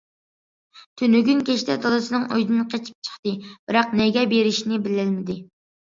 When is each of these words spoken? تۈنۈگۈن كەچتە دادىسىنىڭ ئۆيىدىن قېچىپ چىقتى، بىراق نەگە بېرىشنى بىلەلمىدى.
تۈنۈگۈن 1.01 1.43
كەچتە 1.49 1.75
دادىسىنىڭ 1.83 2.25
ئۆيىدىن 2.37 2.65
قېچىپ 2.71 3.09
چىقتى، 3.11 3.35
بىراق 3.69 3.93
نەگە 4.03 4.25
بېرىشنى 4.33 4.81
بىلەلمىدى. 4.89 5.37